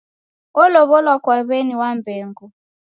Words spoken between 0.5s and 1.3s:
Olow'olwa